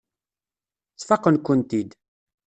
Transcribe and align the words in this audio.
Sfaqen-kent-id. 1.01 1.89